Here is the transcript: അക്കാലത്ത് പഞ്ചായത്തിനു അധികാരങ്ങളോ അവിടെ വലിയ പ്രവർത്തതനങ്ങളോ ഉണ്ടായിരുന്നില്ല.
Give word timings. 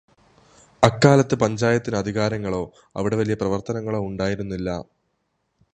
അക്കാലത്ത് 0.83 1.35
പഞ്ചായത്തിനു 1.35 1.95
അധികാരങ്ങളോ 1.95 2.63
അവിടെ 2.95 3.15
വലിയ 3.15 3.35
പ്രവർത്തതനങ്ങളോ 3.35 3.99
ഉണ്ടായിരുന്നില്ല. 3.99 4.69